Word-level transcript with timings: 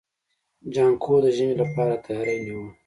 جانکو 0.73 1.13
د 1.23 1.25
ژمي 1.35 1.55
لپاره 1.61 2.01
تياری 2.05 2.37
نيوه. 2.45 2.67